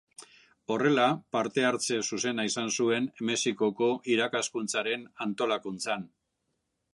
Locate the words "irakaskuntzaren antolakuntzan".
4.15-6.09